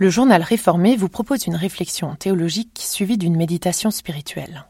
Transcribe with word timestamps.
Le 0.00 0.10
journal 0.10 0.42
réformé 0.42 0.94
vous 0.94 1.08
propose 1.08 1.48
une 1.48 1.56
réflexion 1.56 2.14
théologique 2.14 2.78
suivie 2.80 3.18
d'une 3.18 3.36
méditation 3.36 3.90
spirituelle. 3.90 4.66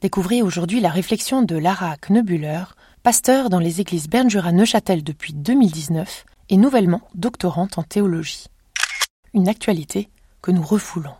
Découvrez 0.00 0.42
aujourd'hui 0.42 0.80
la 0.80 0.88
réflexion 0.90 1.42
de 1.42 1.56
Lara 1.56 1.94
Knebuller, 1.96 2.64
pasteur 3.04 3.50
dans 3.50 3.60
les 3.60 3.80
églises 3.80 4.08
Bernjura 4.08 4.50
Neuchâtel 4.50 5.04
depuis 5.04 5.32
2019 5.32 6.26
et 6.48 6.56
nouvellement 6.56 7.02
doctorante 7.14 7.78
en 7.78 7.84
théologie. 7.84 8.46
Une 9.32 9.48
actualité 9.48 10.08
que 10.42 10.50
nous 10.50 10.64
refoulons. 10.64 11.14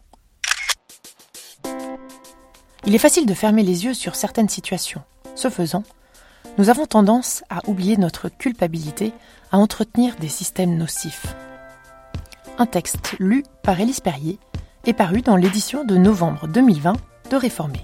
Il 2.86 2.94
est 2.96 2.98
facile 2.98 3.26
de 3.26 3.34
fermer 3.34 3.62
les 3.62 3.84
yeux 3.84 3.94
sur 3.94 4.16
certaines 4.16 4.48
situations. 4.48 5.04
Ce 5.36 5.48
faisant, 5.48 5.84
nous 6.58 6.70
avons 6.70 6.86
tendance 6.86 7.44
à 7.50 7.60
oublier 7.68 7.98
notre 7.98 8.30
culpabilité 8.30 9.12
à 9.52 9.58
entretenir 9.58 10.16
des 10.16 10.28
systèmes 10.28 10.76
nocifs. 10.76 11.36
Un 12.60 12.66
texte 12.66 13.14
lu 13.20 13.44
par 13.62 13.78
Élise 13.78 14.00
Perrier 14.00 14.40
est 14.84 14.92
paru 14.92 15.22
dans 15.22 15.36
l'édition 15.36 15.84
de 15.84 15.96
novembre 15.96 16.48
2020 16.48 16.94
de 17.30 17.36
Réformé. 17.36 17.80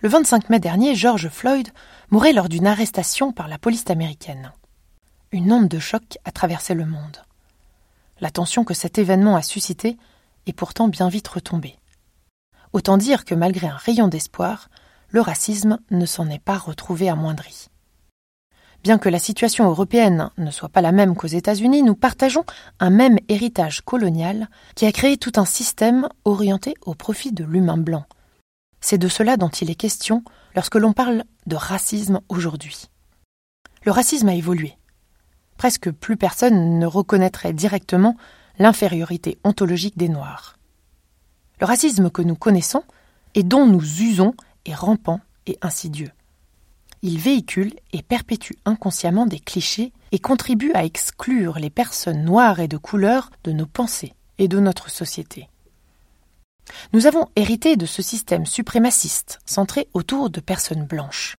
Le 0.00 0.08
25 0.08 0.50
mai 0.50 0.58
dernier, 0.58 0.96
George 0.96 1.28
Floyd 1.28 1.68
mourait 2.10 2.32
lors 2.32 2.48
d'une 2.48 2.66
arrestation 2.66 3.30
par 3.30 3.46
la 3.46 3.58
police 3.58 3.88
américaine. 3.90 4.52
Une 5.30 5.52
onde 5.52 5.68
de 5.68 5.78
choc 5.78 6.18
a 6.24 6.32
traversé 6.32 6.74
le 6.74 6.84
monde. 6.84 7.22
La 8.18 8.32
tension 8.32 8.64
que 8.64 8.74
cet 8.74 8.98
événement 8.98 9.36
a 9.36 9.42
suscité 9.42 9.96
est 10.46 10.52
pourtant 10.52 10.88
bien 10.88 11.08
vite 11.08 11.28
retombée. 11.28 11.78
Autant 12.72 12.96
dire 12.96 13.24
que 13.24 13.36
malgré 13.36 13.68
un 13.68 13.76
rayon 13.76 14.08
d'espoir, 14.08 14.68
le 15.10 15.20
racisme 15.20 15.78
ne 15.92 16.06
s'en 16.06 16.28
est 16.28 16.42
pas 16.42 16.58
retrouvé 16.58 17.08
amoindri. 17.08 17.68
Bien 18.86 18.98
que 18.98 19.08
la 19.08 19.18
situation 19.18 19.68
européenne 19.68 20.30
ne 20.38 20.52
soit 20.52 20.68
pas 20.68 20.80
la 20.80 20.92
même 20.92 21.16
qu'aux 21.16 21.26
États-Unis, 21.26 21.82
nous 21.82 21.96
partageons 21.96 22.44
un 22.78 22.90
même 22.90 23.18
héritage 23.28 23.80
colonial 23.80 24.48
qui 24.76 24.86
a 24.86 24.92
créé 24.92 25.16
tout 25.16 25.32
un 25.38 25.44
système 25.44 26.08
orienté 26.24 26.74
au 26.82 26.94
profit 26.94 27.32
de 27.32 27.42
l'humain 27.42 27.78
blanc. 27.78 28.04
C'est 28.80 28.96
de 28.96 29.08
cela 29.08 29.36
dont 29.36 29.48
il 29.48 29.72
est 29.72 29.74
question 29.74 30.22
lorsque 30.54 30.76
l'on 30.76 30.92
parle 30.92 31.24
de 31.46 31.56
racisme 31.56 32.20
aujourd'hui. 32.28 32.84
Le 33.82 33.90
racisme 33.90 34.28
a 34.28 34.36
évolué. 34.36 34.78
Presque 35.56 35.90
plus 35.90 36.16
personne 36.16 36.78
ne 36.78 36.86
reconnaîtrait 36.86 37.52
directement 37.52 38.16
l'infériorité 38.60 39.36
ontologique 39.42 39.98
des 39.98 40.08
Noirs. 40.08 40.58
Le 41.60 41.66
racisme 41.66 42.08
que 42.08 42.22
nous 42.22 42.36
connaissons 42.36 42.84
et 43.34 43.42
dont 43.42 43.66
nous 43.66 44.00
usons 44.00 44.34
est 44.64 44.74
rampant 44.76 45.18
et 45.48 45.58
insidieux. 45.60 46.12
Il 47.08 47.20
véhicule 47.20 47.72
et 47.92 48.02
perpétue 48.02 48.54
inconsciemment 48.64 49.26
des 49.26 49.38
clichés 49.38 49.92
et 50.10 50.18
contribue 50.18 50.72
à 50.74 50.84
exclure 50.84 51.60
les 51.60 51.70
personnes 51.70 52.24
noires 52.24 52.58
et 52.58 52.66
de 52.66 52.76
couleur 52.76 53.30
de 53.44 53.52
nos 53.52 53.66
pensées 53.66 54.12
et 54.38 54.48
de 54.48 54.58
notre 54.58 54.90
société. 54.90 55.48
Nous 56.92 57.06
avons 57.06 57.28
hérité 57.36 57.76
de 57.76 57.86
ce 57.86 58.02
système 58.02 58.44
suprémaciste 58.44 59.38
centré 59.46 59.86
autour 59.94 60.30
de 60.30 60.40
personnes 60.40 60.84
blanches. 60.84 61.36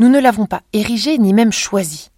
Nous 0.00 0.08
ne 0.08 0.18
l'avons 0.18 0.46
pas 0.46 0.62
érigé 0.72 1.18
ni 1.18 1.32
même 1.32 1.52
choisi. 1.52 2.10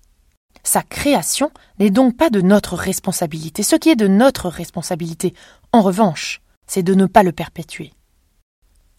Sa 0.63 0.81
création 0.81 1.51
n'est 1.79 1.91
donc 1.91 2.17
pas 2.17 2.31
de 2.31 2.41
notre 2.41 2.75
responsabilité. 2.75 3.63
Ce 3.63 3.77
qui 3.77 3.91
est 3.91 3.97
de 3.97 4.09
notre 4.09 4.49
responsabilité, 4.49 5.35
en 5.75 5.83
revanche, 5.83 6.41
c'est 6.67 6.83
de 6.83 6.95
ne 6.95 7.05
pas 7.05 7.23
le 7.23 7.33
perpétuer. 7.33 7.93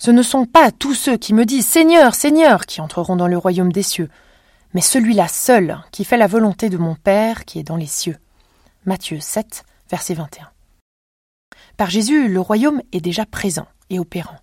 Ce 0.02 0.12
ne 0.12 0.24
sont 0.24 0.46
pas 0.46 0.72
tous 0.72 0.96
ceux 0.96 1.18
qui 1.18 1.34
me 1.34 1.46
disent 1.46 1.68
Seigneur, 1.68 2.16
Seigneur 2.16 2.66
qui 2.66 2.80
entreront 2.80 3.18
dans 3.18 3.28
le 3.28 3.38
royaume 3.38 3.74
des 3.74 3.84
cieux, 3.84 4.10
mais 4.74 4.80
celui-là 4.80 5.28
seul 5.28 5.78
qui 5.92 6.06
fait 6.06 6.16
la 6.16 6.28
volonté 6.28 6.70
de 6.70 6.78
mon 6.78 6.96
Père 6.96 7.44
qui 7.44 7.60
est 7.60 7.64
dans 7.64 7.76
les 7.76 7.86
cieux. 7.86 8.18
Matthieu 8.86 9.20
7, 9.20 9.66
verset 9.90 10.14
21. 10.14 10.50
Par 11.76 11.90
Jésus, 11.90 12.30
le 12.30 12.40
royaume 12.40 12.82
est 12.94 13.02
déjà 13.02 13.26
présent 13.26 13.68
et 13.90 14.00
opérant. 14.00 14.40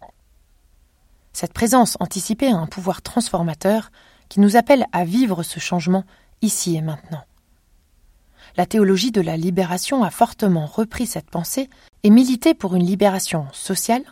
Cette 1.32 1.54
présence 1.54 1.96
anticipée 2.00 2.48
a 2.48 2.56
un 2.56 2.66
pouvoir 2.66 3.00
transformateur 3.00 3.90
qui 4.28 4.40
nous 4.40 4.56
appelle 4.56 4.84
à 4.92 5.06
vivre 5.06 5.42
ce 5.42 5.58
changement 5.58 6.04
ici 6.42 6.76
et 6.76 6.82
maintenant. 6.82 7.24
La 8.58 8.66
théologie 8.66 9.10
de 9.10 9.22
la 9.22 9.38
libération 9.38 10.04
a 10.04 10.10
fortement 10.10 10.66
repris 10.66 11.06
cette 11.06 11.30
pensée 11.30 11.70
et 12.02 12.10
milité 12.10 12.52
pour 12.52 12.74
une 12.74 12.84
libération 12.84 13.46
sociale, 13.52 14.04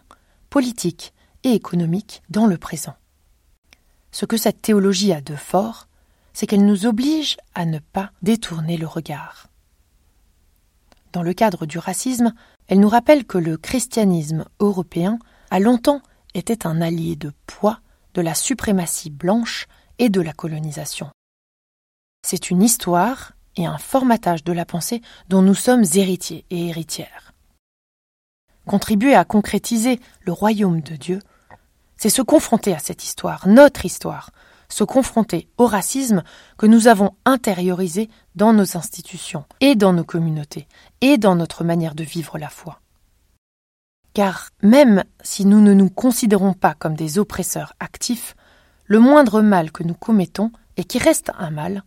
politique 0.48 1.13
et 1.44 1.52
économique 1.52 2.22
dans 2.30 2.46
le 2.46 2.58
présent. 2.58 2.96
Ce 4.10 4.26
que 4.26 4.36
cette 4.36 4.62
théologie 4.62 5.12
a 5.12 5.20
de 5.20 5.36
fort, 5.36 5.88
c'est 6.32 6.46
qu'elle 6.46 6.66
nous 6.66 6.86
oblige 6.86 7.36
à 7.54 7.64
ne 7.64 7.78
pas 7.78 8.10
détourner 8.22 8.76
le 8.76 8.86
regard. 8.86 9.48
Dans 11.12 11.22
le 11.22 11.32
cadre 11.32 11.64
du 11.64 11.78
racisme, 11.78 12.34
elle 12.66 12.80
nous 12.80 12.88
rappelle 12.88 13.24
que 13.24 13.38
le 13.38 13.56
christianisme 13.56 14.44
européen 14.58 15.18
a 15.50 15.60
longtemps 15.60 16.02
été 16.34 16.58
un 16.64 16.80
allié 16.80 17.14
de 17.14 17.32
poids 17.46 17.80
de 18.14 18.20
la 18.20 18.34
suprématie 18.34 19.10
blanche 19.10 19.66
et 19.98 20.08
de 20.08 20.20
la 20.20 20.32
colonisation. 20.32 21.10
C'est 22.26 22.50
une 22.50 22.62
histoire 22.62 23.32
et 23.56 23.66
un 23.66 23.78
formatage 23.78 24.42
de 24.44 24.52
la 24.52 24.64
pensée 24.64 25.02
dont 25.28 25.42
nous 25.42 25.54
sommes 25.54 25.84
héritiers 25.94 26.44
et 26.50 26.68
héritières. 26.68 27.32
Contribuer 28.66 29.14
à 29.14 29.24
concrétiser 29.24 30.00
le 30.22 30.32
royaume 30.32 30.80
de 30.80 30.96
Dieu 30.96 31.20
c'est 32.04 32.10
se 32.10 32.20
confronter 32.20 32.74
à 32.74 32.78
cette 32.78 33.02
histoire, 33.02 33.48
notre 33.48 33.86
histoire, 33.86 34.28
se 34.68 34.84
confronter 34.84 35.48
au 35.56 35.66
racisme 35.66 36.22
que 36.58 36.66
nous 36.66 36.86
avons 36.86 37.12
intériorisé 37.24 38.10
dans 38.34 38.52
nos 38.52 38.76
institutions 38.76 39.46
et 39.62 39.74
dans 39.74 39.94
nos 39.94 40.04
communautés 40.04 40.68
et 41.00 41.16
dans 41.16 41.34
notre 41.34 41.64
manière 41.64 41.94
de 41.94 42.04
vivre 42.04 42.36
la 42.36 42.50
foi. 42.50 42.82
Car 44.12 44.50
même 44.60 45.04
si 45.22 45.46
nous 45.46 45.62
ne 45.62 45.72
nous 45.72 45.88
considérons 45.88 46.52
pas 46.52 46.74
comme 46.74 46.94
des 46.94 47.18
oppresseurs 47.18 47.72
actifs, 47.80 48.36
le 48.84 48.98
moindre 48.98 49.40
mal 49.40 49.72
que 49.72 49.82
nous 49.82 49.94
commettons, 49.94 50.52
et 50.76 50.84
qui 50.84 50.98
reste 50.98 51.32
un 51.38 51.48
mal, 51.48 51.84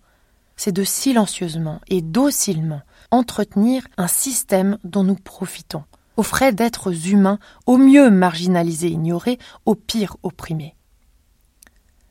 c'est 0.56 0.72
de 0.72 0.84
silencieusement 0.84 1.80
et 1.90 2.02
docilement 2.02 2.82
entretenir 3.12 3.88
un 3.98 4.08
système 4.08 4.80
dont 4.84 5.04
nous 5.04 5.14
profitons, 5.14 5.84
aux 6.18 6.24
frais 6.24 6.52
d'êtres 6.52 7.08
humains 7.08 7.40
au 7.66 7.78
mieux 7.78 8.10
marginalisés, 8.10 8.90
ignorés, 8.90 9.38
au 9.66 9.76
pire 9.76 10.18
opprimés. 10.24 10.76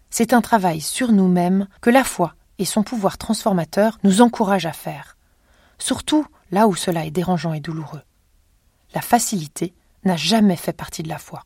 C'est 0.09 0.33
un 0.33 0.41
travail 0.41 0.81
sur 0.81 1.13
nous-mêmes 1.13 1.67
que 1.83 1.91
la 1.91 2.05
foi 2.05 2.35
et 2.59 2.65
son 2.65 2.83
pouvoir 2.83 3.19
transformateur 3.19 3.99
nous 4.03 4.23
encouragent 4.23 4.67
à 4.67 4.73
faire, 4.73 5.17
surtout 5.79 6.25
là 6.51 6.69
où 6.69 6.75
cela 6.75 7.05
est 7.05 7.11
dérangeant 7.11 7.53
et 7.53 7.61
douloureux. 7.61 8.03
La 8.95 9.03
facilité 9.03 9.75
n'a 10.05 10.17
jamais 10.17 10.57
fait 10.57 10.73
partie 10.73 11.03
de 11.03 11.09
la 11.09 11.19
foi. 11.19 11.43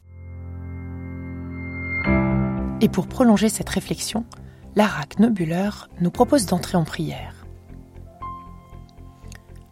Et 2.82 2.88
pour 2.88 3.08
prolonger 3.08 3.48
cette 3.48 3.68
réflexion, 3.68 4.24
Lara 4.76 5.04
Knobuller 5.18 5.70
nous 6.00 6.10
propose 6.10 6.46
d'entrer 6.46 6.76
en 6.76 6.84
prière. 6.84 7.34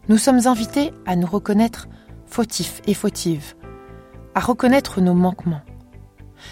Nous 0.09 0.17
sommes 0.17 0.47
invités 0.47 0.91
à 1.05 1.15
nous 1.15 1.27
reconnaître 1.27 1.87
fautifs 2.29 2.81
et 2.85 2.93
fautives, 2.93 3.55
à 4.35 4.39
reconnaître 4.39 5.01
nos 5.01 5.13
manquements, 5.13 5.63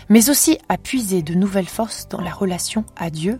mais 0.09 0.29
aussi 0.29 0.57
à 0.69 0.77
puiser 0.77 1.21
de 1.21 1.33
nouvelles 1.33 1.69
forces 1.69 2.07
dans 2.07 2.21
la 2.21 2.31
relation 2.31 2.85
à 2.95 3.09
Dieu 3.09 3.39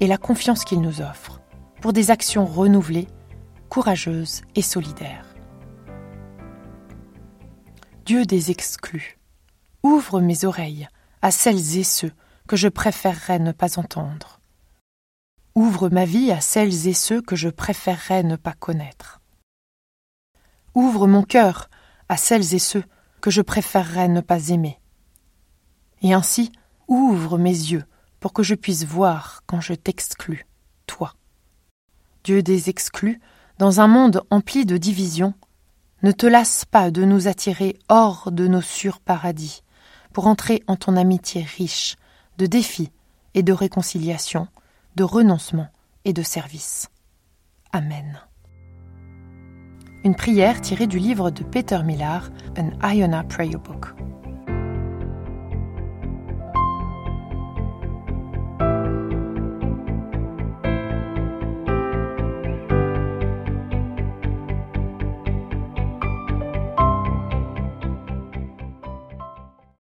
et 0.00 0.06
la 0.06 0.18
confiance 0.18 0.64
qu'il 0.64 0.80
nous 0.80 1.00
offre, 1.00 1.40
pour 1.80 1.92
des 1.92 2.10
actions 2.10 2.44
renouvelées, 2.44 3.08
courageuses 3.68 4.42
et 4.54 4.62
solidaires. 4.62 5.26
Dieu 8.04 8.24
des 8.24 8.50
exclus, 8.50 9.18
ouvre 9.82 10.20
mes 10.20 10.44
oreilles 10.44 10.88
à 11.22 11.30
celles 11.30 11.78
et 11.78 11.84
ceux 11.84 12.12
que 12.46 12.56
je 12.56 12.68
préférerais 12.68 13.38
ne 13.38 13.52
pas 13.52 13.78
entendre. 13.78 14.40
Ouvre 15.54 15.88
ma 15.88 16.04
vie 16.04 16.32
à 16.32 16.40
celles 16.40 16.88
et 16.88 16.94
ceux 16.94 17.22
que 17.22 17.36
je 17.36 17.48
préférerais 17.48 18.22
ne 18.22 18.36
pas 18.36 18.54
connaître. 18.54 19.21
Ouvre 20.74 21.06
mon 21.06 21.22
cœur 21.22 21.68
à 22.08 22.16
celles 22.16 22.54
et 22.54 22.58
ceux 22.58 22.84
que 23.20 23.30
je 23.30 23.42
préférerais 23.42 24.08
ne 24.08 24.20
pas 24.20 24.48
aimer. 24.48 24.78
Et 26.02 26.12
ainsi, 26.12 26.52
ouvre 26.88 27.38
mes 27.38 27.50
yeux 27.50 27.84
pour 28.20 28.32
que 28.32 28.42
je 28.42 28.54
puisse 28.54 28.84
voir 28.84 29.42
quand 29.46 29.60
je 29.60 29.74
t'exclus, 29.74 30.46
toi. 30.86 31.14
Dieu 32.24 32.42
des 32.42 32.68
exclus, 32.68 33.20
dans 33.58 33.80
un 33.80 33.86
monde 33.86 34.22
empli 34.30 34.64
de 34.64 34.76
divisions, 34.76 35.34
ne 36.02 36.12
te 36.12 36.26
lasse 36.26 36.64
pas 36.64 36.90
de 36.90 37.04
nous 37.04 37.28
attirer 37.28 37.78
hors 37.88 38.32
de 38.32 38.46
nos 38.46 38.60
sûrs 38.60 39.00
paradis, 39.00 39.62
pour 40.12 40.26
entrer 40.26 40.62
en 40.66 40.76
ton 40.76 40.96
amitié 40.96 41.42
riche 41.42 41.96
de 42.38 42.46
défis 42.46 42.90
et 43.34 43.42
de 43.42 43.52
réconciliation, 43.52 44.48
de 44.96 45.04
renoncement 45.04 45.68
et 46.04 46.12
de 46.12 46.22
service. 46.22 46.88
Amen. 47.72 48.20
Une 50.04 50.16
prière 50.16 50.60
tirée 50.60 50.88
du 50.88 50.98
livre 50.98 51.30
de 51.30 51.44
Peter 51.44 51.78
Millar, 51.84 52.30
An 52.58 52.70
Iona 52.92 53.22
Prayer 53.22 53.56
Book. 53.56 53.94